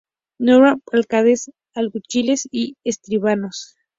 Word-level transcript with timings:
Nombraba 0.39 0.81
alcaldes, 0.93 1.51
alguaciles 1.75 2.47
y 2.51 2.75
escribanos. 2.83 3.75